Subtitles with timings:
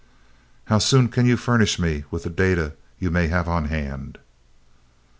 [0.65, 4.17] "How soon can you furnish me with the data you may have on hand?"